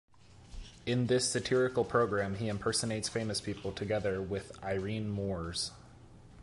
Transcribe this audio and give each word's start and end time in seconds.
In 0.87 1.05
this 1.05 1.29
satirical 1.29 1.85
program, 1.85 2.33
he 2.37 2.47
impersonates 2.47 3.07
famous 3.07 3.39
people, 3.39 3.71
together 3.71 4.19
with 4.19 4.51
Irene 4.63 5.11
Moors. 5.11 5.69